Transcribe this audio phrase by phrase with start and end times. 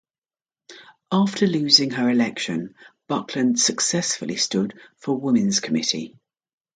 [1.11, 2.73] After losing her election
[3.07, 6.15] Buckland successfully stood for Women's Committee.